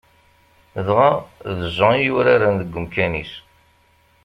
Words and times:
Dɣa 0.85 1.09
d 1.57 1.59
Jean 1.75 1.95
i 1.97 2.01
yuraren 2.05 2.55
deg 2.61 2.75
umkan-is. 2.79 3.33